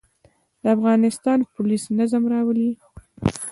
د 0.61 0.63
افغانستان 0.75 1.39
پولیس 1.55 1.83
نظم 1.97 2.23
راولي 2.33 2.69